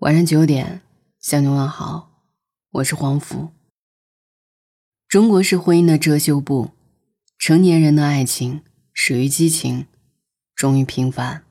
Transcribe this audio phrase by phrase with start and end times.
[0.00, 0.80] 晚上九点
[1.20, 2.08] 向你问好，
[2.70, 3.50] 我是黄福。
[5.06, 6.70] 中国式婚姻的遮羞布，
[7.38, 8.62] 成年人的爱情
[8.94, 9.84] 始于激情，
[10.54, 11.42] 终于平凡。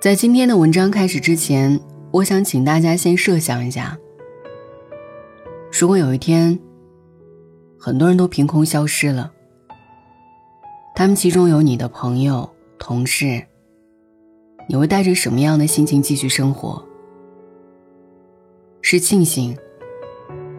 [0.00, 1.78] 在今天的文章开始之前，
[2.10, 3.98] 我想请大家先设想一下。
[5.78, 6.58] 如果有一天，
[7.78, 9.32] 很多人都凭空消失了，
[10.92, 13.40] 他们其中有你的朋友、同事，
[14.68, 16.84] 你会带着什么样的心情继续生活？
[18.82, 19.56] 是庆幸，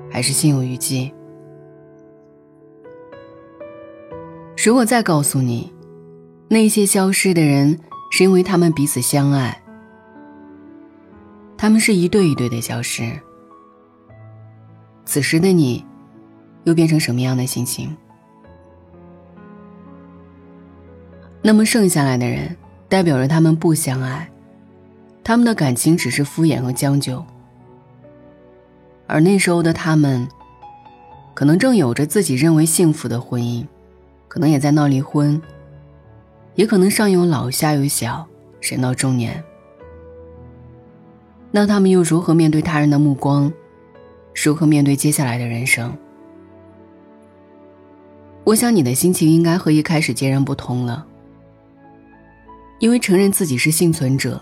[0.09, 1.11] 还是心有余悸？
[4.55, 5.69] 如果再告诉你，
[6.47, 7.77] 那些消失的人
[8.09, 9.61] 是因为他们彼此相爱，
[11.57, 13.19] 他们是一对一对的消失。
[15.11, 15.83] 此时的你，
[16.65, 17.97] 又变成什么样的心情？
[21.41, 22.55] 那么剩下来的人，
[22.87, 24.29] 代表着他们不相爱，
[25.23, 27.25] 他们的感情只是敷衍和将就。
[29.07, 30.27] 而那时候的他们，
[31.33, 33.65] 可能正有着自己认为幸福的婚姻，
[34.27, 35.41] 可能也在闹离婚，
[36.53, 38.27] 也可能上有老下有小，
[38.61, 39.43] 人到中年。
[41.49, 43.51] 那他们又如何面对他人的目光？
[44.33, 45.95] 如何面对接下来的人生？
[48.45, 51.05] 我想你的心情应该和一开始截然不同了。
[52.79, 54.41] 因为承认自己是幸存者，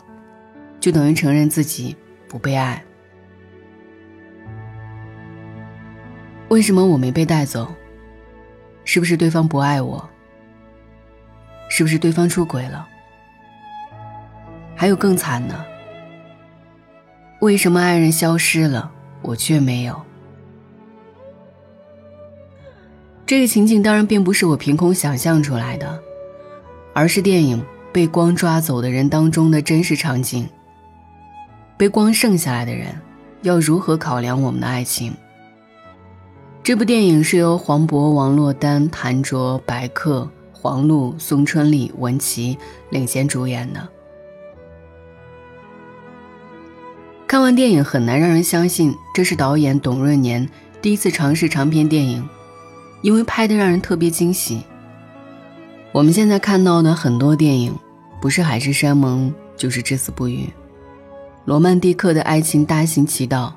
[0.80, 1.95] 就等于承认自己
[2.27, 2.81] 不被爱。
[6.49, 7.73] 为什么我没被带走？
[8.85, 10.08] 是不是对方不爱我？
[11.67, 12.88] 是不是对方出轨了？
[14.75, 15.65] 还有更惨的，
[17.41, 18.93] 为什么爱人消失了？
[19.28, 20.02] 我却没有。
[23.25, 26.00] 这个情景当然并不是我凭空想象出来的，
[26.94, 27.59] 而是电影
[27.92, 30.48] 《被光抓走的人》当中的真实场景。
[31.77, 32.95] 被光剩下来的人，
[33.42, 35.14] 要如何考量我们的爱情？
[36.64, 42.58] 这部电影是由黄渤、王珞丹、谭卓、白客、黄璐、宋春丽、文琪
[42.92, 43.89] 领衔主演的。
[47.27, 50.48] 看完电影很难让人相信，这是导演董润年
[50.82, 52.27] 第一次尝试长篇电影，
[53.02, 54.64] 因为拍的让人特别惊喜。
[55.92, 57.76] 我们现在看到的很多电影，
[58.21, 60.49] 不是海誓山盟，就是至死不渝，
[61.43, 63.54] 罗曼蒂克的爱情大行其道，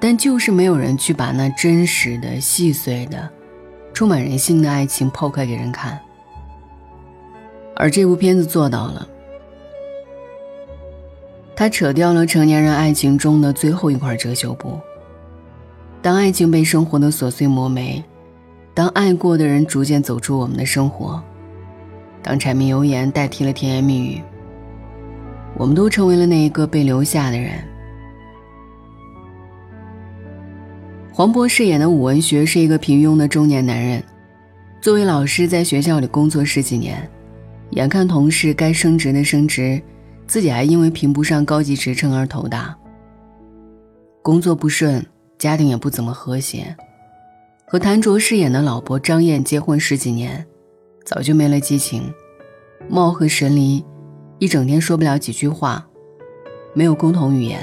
[0.00, 3.30] 但就是没有人去把那真实的、细碎的、
[3.92, 6.00] 充满人性的爱情剖开给人看。
[7.76, 9.06] 而这部片子做到了。
[11.56, 14.78] 他扯掉了成年人爱情中的最后一块遮羞布。
[16.02, 18.02] 当爱情被生活的琐碎磨没，
[18.74, 21.22] 当爱过的人逐渐走出我们的生活，
[22.22, 24.20] 当柴米油盐代替了甜言蜜语，
[25.56, 27.52] 我们都成为了那一个被留下的人。
[31.12, 34.02] 黄渤饰演的武文学是一个平庸的中年男人，
[34.80, 37.08] 作为老师在学校里工作十几年，
[37.70, 39.80] 眼看同事该升职的升职。
[40.26, 42.76] 自己还因为评不上高级职称而头大。
[44.22, 45.04] 工作不顺，
[45.38, 46.76] 家庭也不怎么和谐。
[47.66, 50.46] 和谭卓饰演的老婆张燕结婚十几年，
[51.04, 52.12] 早就没了激情，
[52.88, 53.84] 貌合神离，
[54.38, 55.86] 一整天说不了几句话，
[56.72, 57.60] 没有共同语言，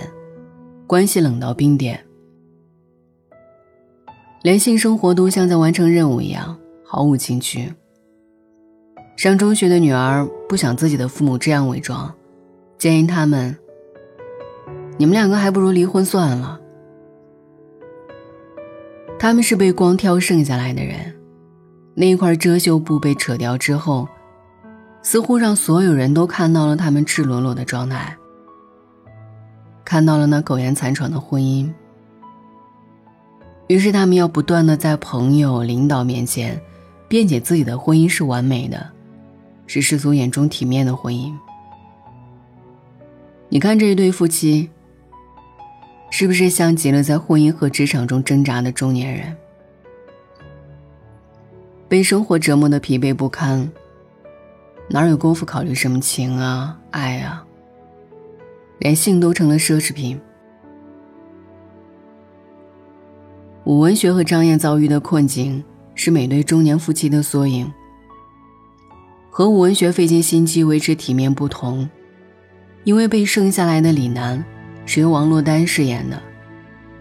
[0.86, 2.04] 关系冷到冰点，
[4.44, 7.74] 连性生活都像在完成任务一样，毫无情趣。
[9.18, 12.14] 上中学的女儿不想自己的父母这样伪装。
[12.81, 13.56] 建议他们，
[14.97, 16.59] 你们两个还不如离婚算了。
[19.19, 21.14] 他们是被光挑剩下来的人，
[21.94, 24.08] 那一块遮羞布被扯掉之后，
[25.03, 28.18] 似乎让所有人都看到了他们赤裸裸的状态，
[29.86, 31.72] 看到了那苟延残喘的婚姻。
[33.68, 36.59] 于是他们要不断的在朋友、领导面前，
[37.08, 38.90] 辩解自己的婚姻是完美的，
[39.67, 41.32] 是世俗眼中体面的婚姻。
[43.53, 44.70] 你看这一对夫妻，
[46.09, 49.36] 是不是像极了在婚姻和职场中挣扎的中年人？
[51.90, 53.70] 被生活折磨的疲惫不堪，
[54.88, 57.46] 哪有功夫考虑什么情啊、爱啊？
[58.80, 60.18] 连性都成了奢侈品。
[63.66, 65.62] 武文学和张燕遭遇的困境，
[65.94, 67.70] 是每对中年夫妻的缩影。
[69.30, 71.90] 和武文学费尽心机维持体面不同。
[72.84, 74.44] 因为被剩下来的李楠
[74.86, 76.22] 是由王珞丹饰演的，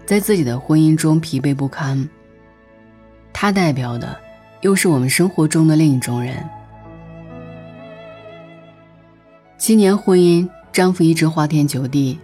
[0.05, 2.09] 在自己的婚姻中疲惫不堪。
[3.33, 4.19] 他代表的，
[4.61, 6.37] 又是我们生活中的另一种人。
[9.57, 12.19] 七年婚姻，丈夫一直花天酒地，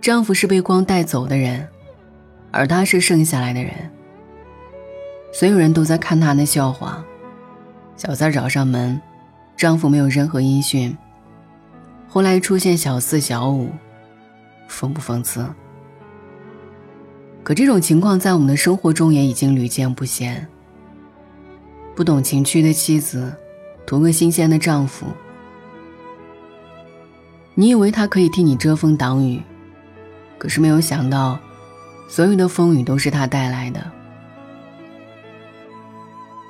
[0.00, 1.66] 丈夫是被光带走的人，
[2.50, 3.72] 而她是剩下来的人。
[5.32, 7.04] 所有人都在看她的笑话。
[7.96, 9.00] 小三找上门，
[9.56, 10.96] 丈夫没有任何音讯。
[12.14, 13.72] 后来出现小四、小五，
[14.70, 15.44] 讽不讽刺？
[17.42, 20.46] 可这种情况在我们的生活中也已经屡见不鲜。
[21.96, 23.34] 不懂情趣的妻子，
[23.84, 25.06] 图个新鲜的丈夫。
[27.54, 29.42] 你以为他可以替你遮风挡雨，
[30.38, 31.36] 可是没有想到，
[32.08, 33.84] 所有的风雨都是他带来的。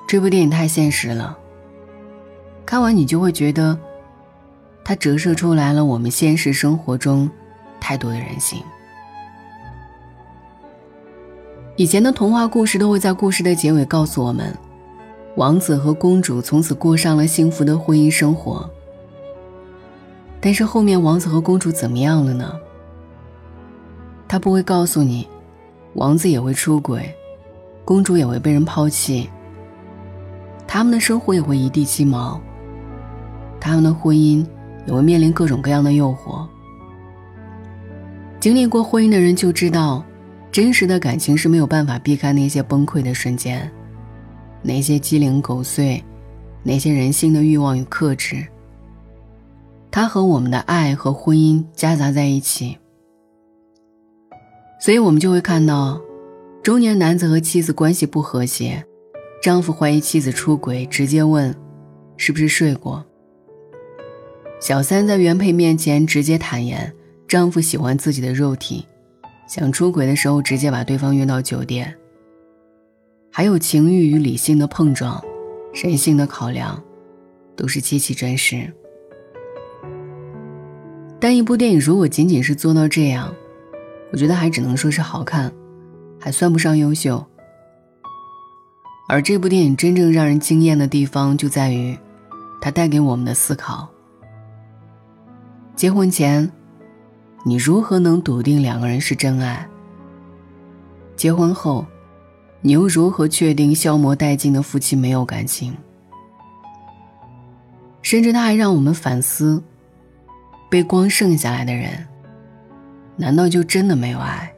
[0.07, 1.39] 这部电影太现实了，
[2.67, 3.79] 看完你就会觉得，
[4.85, 7.29] 它折射出来了我们现实生活中
[7.81, 8.63] 太多的人性。
[11.77, 14.57] 以前的童话故事都会在故事的结尾告诉我们，
[15.37, 18.71] 王子和公主从此过上了幸福的婚姻生活。
[20.41, 22.55] 但是后面王子和公主怎么样了呢？
[24.29, 25.27] 他不会告诉你，
[25.95, 27.13] 王子也会出轨，
[27.85, 29.29] 公主也会被人抛弃。
[30.67, 32.41] 他们的生活也会一地鸡毛，
[33.59, 34.47] 他们的婚姻
[34.87, 36.47] 也会面临各种各样的诱惑。
[38.41, 40.05] 经历过婚姻的人就知道，
[40.53, 43.71] 真实的感情是没有办法避开那些崩溃的瞬间，
[44.63, 46.05] 那些鸡零狗碎，
[46.63, 48.47] 那些人性的欲望与克制。
[49.91, 52.77] 它和我们的爱和婚姻夹杂在一起，
[54.81, 56.01] 所以我们就会看到，
[56.63, 58.85] 中年男子和妻子关系不和谐。
[59.41, 61.55] 丈夫怀疑妻子出轨，直接问
[62.17, 63.05] ：“是不是睡过？”
[64.61, 66.93] 小三在原配面前直接坦言，
[67.29, 68.87] 丈夫喜欢自己的肉体，
[69.47, 71.95] 想出轨的时候直接把对方约到酒店。
[73.31, 75.23] 还有情欲与理性的碰撞，
[75.75, 76.83] 人性的考量，
[77.57, 78.73] 都是极其真实。
[81.21, 83.35] 但一部电影如果仅仅是做到这样，
[84.13, 85.53] 我觉得还只能说是好看，
[86.19, 87.23] 还算不上优秀。
[89.09, 91.99] 而这部电影真正让人惊艳的地方，就在于，
[92.61, 93.91] 它带给我们的思考。
[95.77, 96.49] 结婚前，
[97.45, 99.69] 你如何能笃定两个人是真爱？
[101.17, 101.85] 结婚后，
[102.61, 105.77] 你又如何确定消磨殆尽的夫妻没有感情？
[108.03, 109.61] 甚至他还让我们反思：
[110.71, 112.07] 被光剩下来的人，
[113.17, 114.55] 难道就真的没有爱？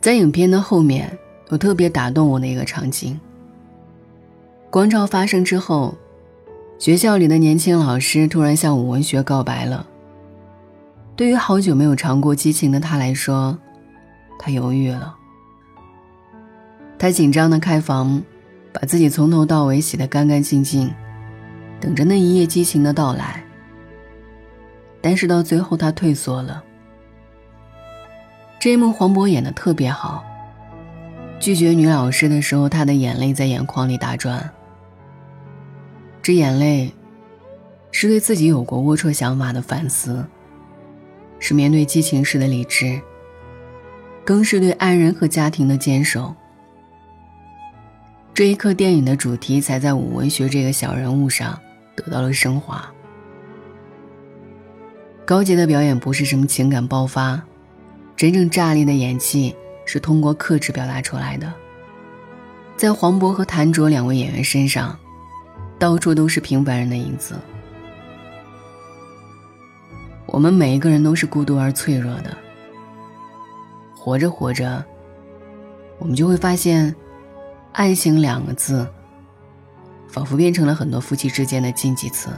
[0.00, 1.18] 在影片的后面，
[1.50, 3.20] 有特别打动我的一个场景。
[4.70, 5.94] 光照发生之后，
[6.84, 9.86] 学校里的年轻老师突然向武文学告白了。
[11.16, 13.58] 对于好久没有尝过激情的他来说，
[14.38, 15.16] 他犹豫了。
[16.98, 18.22] 他紧张的开房，
[18.70, 20.92] 把自己从头到尾洗得干干净净，
[21.80, 23.42] 等着那一夜激情的到来。
[25.00, 26.62] 但是到最后，他退缩了。
[28.58, 30.22] 这一幕黄渤演的特别好。
[31.40, 34.52] 拒绝女老师的时候，他的眼泪在眼眶里打转。
[36.24, 36.90] 这眼泪，
[37.92, 40.24] 是对自己有过龌龊想法的反思，
[41.38, 42.98] 是面对激情时的理智，
[44.24, 46.34] 更是对爱人和家庭的坚守。
[48.32, 51.60] 这一刻，电影的主题才在武文学这个小人物上
[51.94, 52.90] 得到了升华。
[55.26, 57.38] 高洁的表演不是什么情感爆发。
[58.16, 59.54] 真正炸裂的演技
[59.84, 61.52] 是通过克制表达出来的。
[62.78, 64.98] 在黄渤和谭卓两位演员身上，
[65.84, 67.34] 到处都是平凡人的影子。
[70.24, 72.34] 我们每一个人都是孤独而脆弱的。
[73.94, 74.82] 活着活着，
[75.98, 76.96] 我们就会发现，
[77.72, 78.88] 爱情两个字，
[80.08, 82.30] 仿佛变成了很多夫妻之间的禁忌词。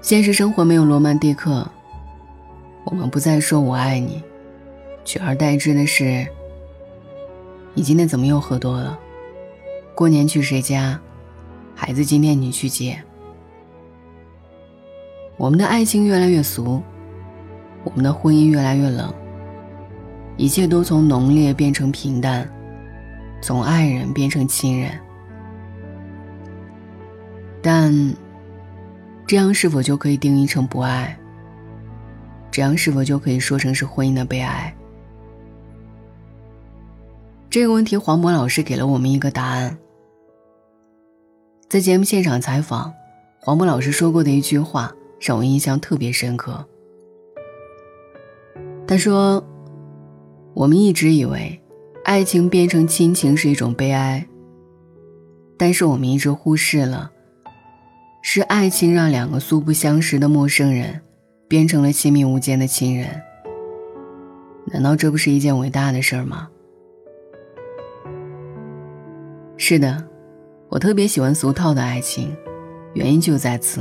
[0.00, 1.70] 现实生活没有罗曼蒂克。
[2.86, 4.24] 我们不再说我爱你，
[5.04, 6.26] 取而代之的是，
[7.74, 8.98] 你今天怎么又喝多了？
[9.94, 11.00] 过年去谁家？
[11.72, 13.00] 孩子今天你去接。
[15.36, 16.82] 我们的爱情越来越俗，
[17.84, 19.14] 我们的婚姻越来越冷，
[20.36, 22.48] 一切都从浓烈变成平淡，
[23.40, 24.98] 从爱人变成亲人。
[27.62, 27.94] 但，
[29.28, 31.16] 这样是否就可以定义成不爱？
[32.50, 34.74] 这样是否就可以说成是婚姻的悲哀？
[37.48, 39.78] 这个问题，黄渤老师给了我们一个答案。
[41.74, 42.94] 在节目现场采访，
[43.40, 46.64] 黄渤老师说过的一句话，让我印象特别深刻。
[48.86, 49.44] 他说
[50.54, 51.60] ：“我们一直以为，
[52.04, 54.24] 爱情变成亲情是一种悲哀，
[55.58, 57.10] 但是我们一直忽视了，
[58.22, 61.00] 是爱情让两个素不相识的陌生人，
[61.48, 63.20] 变成了亲密无间的亲人。
[64.66, 66.48] 难道这不是一件伟大的事儿吗？”
[69.58, 70.06] 是的，
[70.74, 72.36] 我特别喜欢俗套的爱情，
[72.94, 73.80] 原因就在此。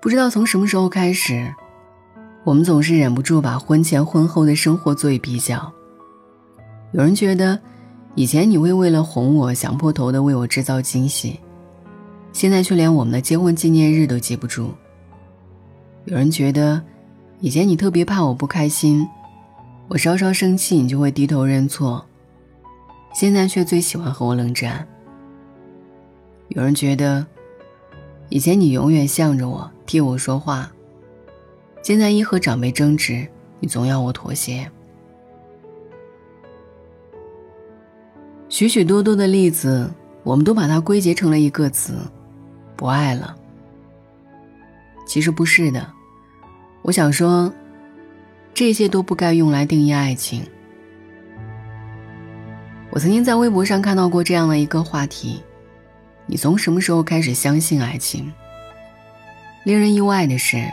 [0.00, 1.54] 不知道从什么时候开始。
[2.42, 5.70] 我们总是忍不住把婚前婚后的生活做一比较。
[6.92, 7.60] 有人觉得，
[8.14, 11.38] 以前你会为了哄我想破头的为我制造惊喜，
[12.32, 14.70] 现在却连我们的结婚纪念日都记不住。
[16.06, 16.82] 有人觉得，
[17.40, 19.06] 以前你特别怕我不开心，
[19.88, 22.02] 我稍稍生气你就会低头认错，
[23.18, 24.86] 现在却最喜欢和我冷战。
[26.50, 27.26] 有人觉得，
[28.28, 30.70] 以前你永远向着我替我说话。
[31.82, 33.26] 现在一和长辈争执，
[33.58, 34.70] 你总要我妥协。
[38.48, 39.90] 许许多多的例子，
[40.22, 41.94] 我们都把它归结成了一个词：
[42.76, 43.36] 不爱了。
[45.04, 45.84] 其实不是的，
[46.82, 47.52] 我想说，
[48.54, 50.48] 这些都不该用来定义爱情。
[52.90, 55.42] 我曾经在微博上看到过这样的一个话题：
[56.26, 58.32] 你从什么时候开始相信爱情？
[59.64, 60.64] 令人意外的是。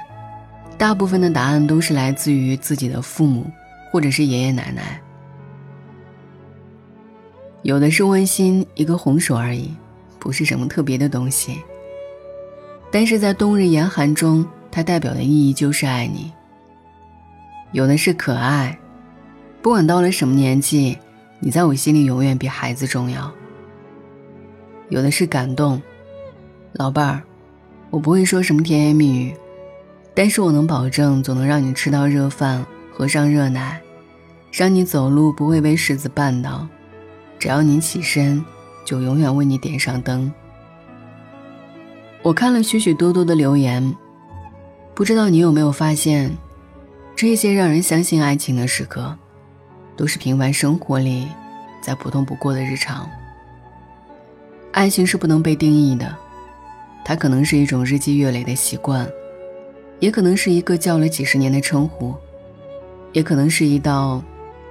[0.77, 3.49] 大部分的答案都是来自于自己的父母，
[3.91, 4.99] 或者是爷爷奶奶。
[7.61, 9.73] 有的是温馨一个红手而已，
[10.19, 11.61] 不是什么特别的东西。
[12.91, 16.33] 但是在冬日严寒中，它代表的意义就是爱你。
[17.71, 18.77] 有的是可爱，
[19.61, 20.97] 不管到了什么年纪，
[21.45, 23.31] 你在我心里永远比孩子重要。
[24.89, 25.79] 有的是感动，
[26.71, 27.21] 老伴儿，
[27.91, 29.31] 我不会说什么甜言蜜语。
[30.15, 33.79] 但是我能保证，总能让你吃到热饭，喝上热奶，
[34.51, 36.67] 让你走路不会被柿子绊倒，
[37.37, 38.43] 只要你起身，
[38.83, 40.33] 就永远为你点上灯。
[42.23, 43.95] 我看了许许多多的留言，
[44.95, 46.35] 不知道你有没有发现，
[47.15, 49.15] 这些让人相信爱情的时刻，
[49.95, 51.27] 都是平凡生活里
[51.81, 53.09] 再普通不过的日常。
[54.71, 56.15] 爱情是不能被定义的，
[57.03, 59.07] 它可能是一种日积月累的习惯。
[60.01, 62.13] 也可能是一个叫了几十年的称呼，
[63.13, 64.21] 也可能是一道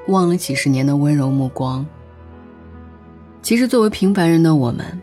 [0.09, 1.85] 忘了几十年的温柔目光。
[3.41, 5.01] 其实，作为平凡人的我们，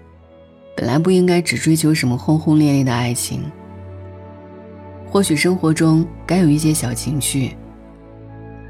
[0.77, 3.41] 本来不应该只追求什么轰轰烈烈的爱情。
[5.09, 7.57] 或许生活中该有一些小情趣，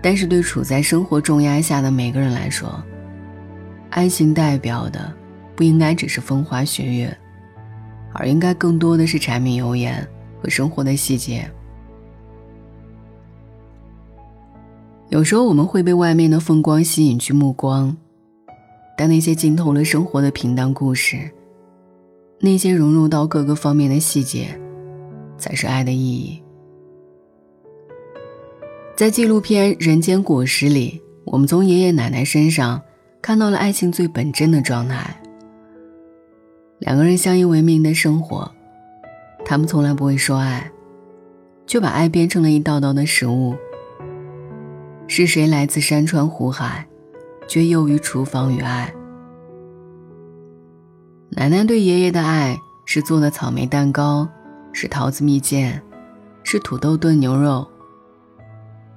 [0.01, 2.81] 但是对处在生活重压下的每个人来说，
[3.89, 5.13] 爱情代表的
[5.55, 7.17] 不应该只是风花雪月，
[8.13, 10.07] 而应该更多的是柴米油盐。
[10.43, 11.47] 和生活的细节，
[15.09, 17.95] 有时候我们会被外面的风光吸引去目光，
[18.97, 21.29] 但那些浸透了生活的平淡故事，
[22.39, 24.59] 那些融入到各个方面的细节，
[25.37, 26.40] 才是爱的意义。
[28.95, 32.79] 在纪录片《人间果实》里，我们从爷爷奶奶身上
[33.21, 35.19] 看到了爱情最本真的状态。
[36.79, 38.51] 两个人相依为命的生活。
[39.43, 40.71] 他们从来不会说爱，
[41.65, 43.55] 却把爱变成了一道道的食物。
[45.07, 46.87] 是谁来自山川湖海，
[47.47, 48.93] 却囿于厨房与爱？
[51.31, 52.55] 奶奶对爷爷的爱
[52.85, 54.29] 是做的草莓蛋糕，
[54.73, 55.81] 是桃子蜜饯，
[56.43, 57.67] 是土豆炖牛肉；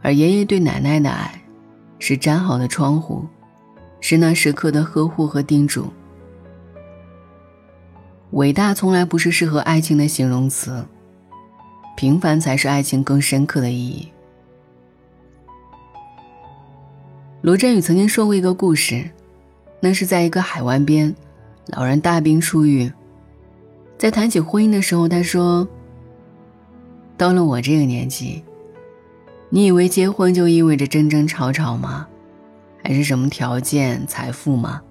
[0.05, 1.41] 而爷爷对奶奶的爱，
[1.99, 3.27] 是粘好的窗户，
[4.03, 5.91] 是那时刻的呵护和叮嘱。
[8.33, 10.85] 伟大从来不是适合爱情的形容词，
[11.97, 14.07] 平凡才是爱情更深刻的意义。
[17.41, 19.11] 罗振宇曾经说过一个故事，
[19.81, 21.15] 那是在一个海湾边，
[21.69, 22.93] 老人大病初愈，
[23.97, 25.67] 在谈起婚姻的时候，他说
[27.17, 28.45] ：“到了我这个年纪，
[29.55, 32.09] 你以为结婚就意味着争争吵吵吗？
[32.83, 34.83] 还是什么条件、财富吗？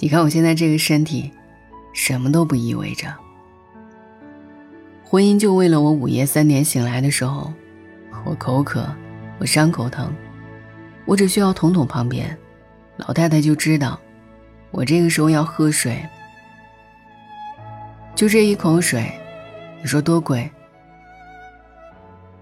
[0.00, 1.30] 你看我现在这个身体。”
[1.94, 3.06] 什么都不意味着。
[5.04, 7.52] 婚姻就为了我午夜三点醒来的时候，
[8.24, 8.84] 我口渴，
[9.38, 10.12] 我伤口疼，
[11.04, 12.36] 我只需要捅捅旁边，
[12.96, 13.98] 老太太就知道，
[14.72, 16.04] 我这个时候要喝水。
[18.16, 19.08] 就这一口水，
[19.80, 20.50] 你说多贵？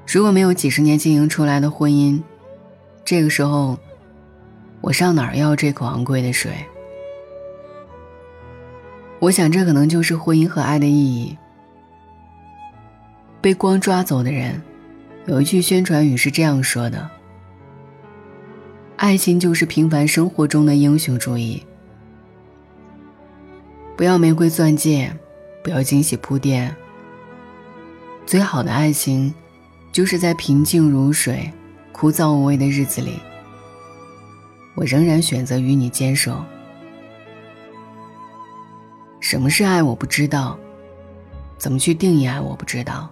[0.06, 2.22] 如果没有几十年经营出来的婚姻，
[3.04, 3.78] 这个时候，
[4.80, 6.52] 我上哪儿要这口昂贵的水？
[9.18, 11.36] 我想，这可能就是婚姻和爱的意义。
[13.40, 14.62] 被光抓走的人，
[15.26, 17.10] 有一句宣传语是这样说的
[18.96, 21.64] ：“爱情就是平凡生活中的英雄主义。
[23.96, 25.10] 不要玫瑰钻戒，
[25.62, 26.74] 不要惊喜铺垫。
[28.26, 29.34] 最好的爱情，
[29.94, 31.48] 就是在平静如水、
[31.92, 33.20] 枯燥无味的日子里，
[34.74, 36.44] 我仍然选择与你坚守。
[39.20, 40.58] 什么是爱，我不知道；
[41.56, 43.08] 怎么去定义爱，我不知道。”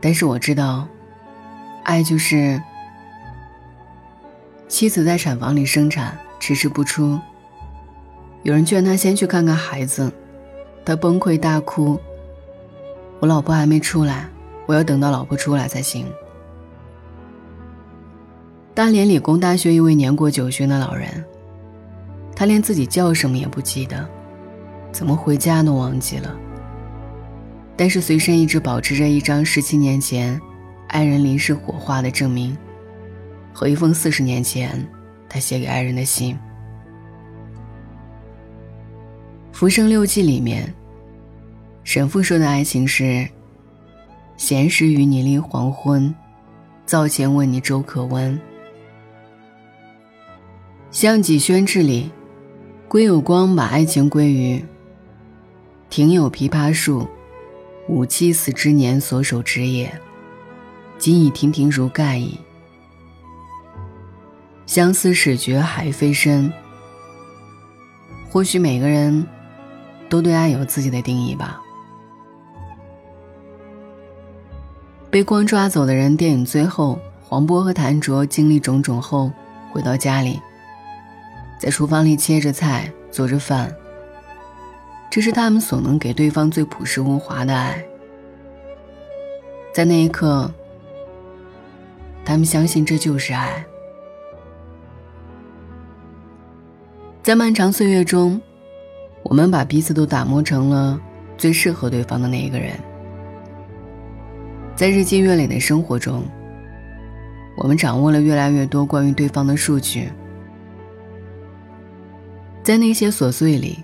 [0.00, 0.86] 但是我知道，
[1.82, 2.62] 爱就是
[4.68, 7.18] 妻子在产房里生产，迟迟不出。
[8.44, 10.12] 有人劝他先去看看孩子，
[10.84, 11.98] 他崩溃大哭
[13.18, 14.28] ：“我老婆还没出来，
[14.66, 16.06] 我要等到老婆出来才行。”
[18.74, 21.22] 大连理工大学一位年过九旬的老人，
[22.34, 24.08] 他连自己叫什么也不记得，
[24.90, 26.34] 怎么回家都忘记了。
[27.76, 30.40] 但是随身一直保持着一张十七年前
[30.88, 32.56] 爱人离世火化的证明，
[33.52, 34.86] 和一封四十年前
[35.28, 36.34] 他写给爱人的信。
[39.52, 40.72] 《浮生六记》里面，
[41.84, 43.28] 沈父说的爱情是：
[44.42, 46.12] 闲时与你立黄昏，
[46.84, 48.36] 灶前问你粥可温。
[50.90, 52.10] 《项脊轩志》里，
[52.88, 54.60] 归有光把爱情归于
[55.88, 57.06] 庭有枇杷树。
[57.86, 59.96] 吾妻死之年所守之也，
[60.98, 62.36] 今已亭亭如盖矣。
[64.66, 66.52] 相思始觉海非深。
[68.28, 69.24] 或许每个人
[70.08, 71.62] 都对爱有自己的定义吧。
[75.12, 79.30] 被光抓走的人，电影最后，黄渤和谭卓经历种种后，
[79.70, 80.40] 回到家里，
[81.58, 83.70] 在厨房里切着菜，做着饭。
[85.10, 87.84] 这是他们所能给对方最朴实无华的爱。
[89.74, 90.50] 在那一刻，
[92.24, 93.62] 他们相信这就是爱。
[97.22, 98.40] 在漫长岁月中，
[99.22, 100.98] 我们把彼此都打磨成了
[101.36, 102.72] 最适合对方的那一个人。
[104.74, 106.24] 在日积月累的生活中，
[107.56, 110.10] 我们掌握了越来越多关于对方的数据。
[112.62, 113.78] 在那些琐碎里。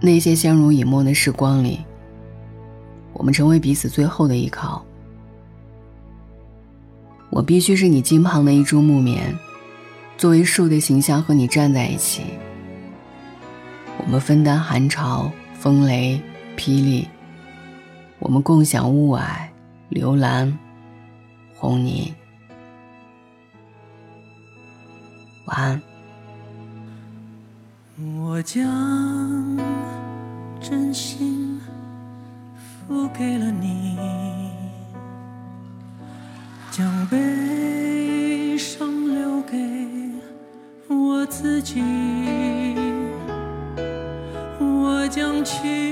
[0.00, 1.80] 那些相濡以沫的时光里，
[3.14, 4.84] 我们成为彼此最后的依靠。
[7.30, 9.34] 我必须是你近旁的一株木棉，
[10.18, 12.22] 作为树的形象和你站在一起。
[13.96, 16.20] 我们分担寒潮、风雷、
[16.54, 17.08] 霹雳，
[18.18, 19.22] 我们共享雾霭、
[19.94, 20.52] 刘岚、
[21.54, 22.12] 红泥。
[25.44, 25.80] 晚安。
[28.18, 29.56] 我将
[30.60, 31.60] 真心
[32.88, 33.96] 付给了你，
[36.72, 39.56] 将悲伤留给
[40.88, 41.80] 我自己，
[44.58, 45.83] 我将去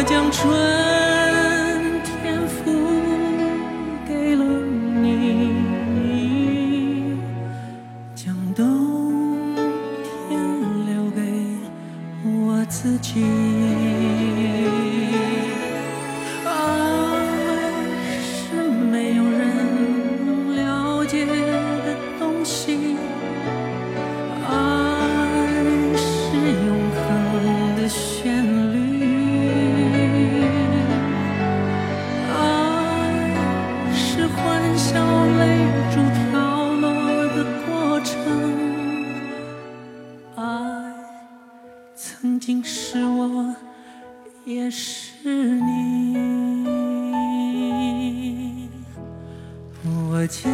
[0.00, 0.79] 我将春
[42.40, 43.54] 曾经是我，
[44.46, 46.16] 也是你。
[49.84, 50.50] 我将